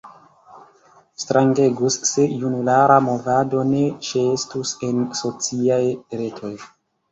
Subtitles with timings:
[1.23, 5.81] Strangegus se junulara movado ne ĉeestus en sociaj
[6.25, 6.55] retoj.